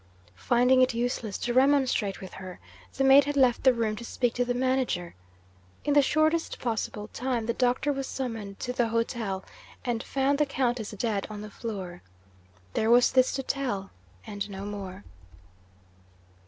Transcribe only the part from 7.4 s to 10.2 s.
the doctor was summoned to the hotel, and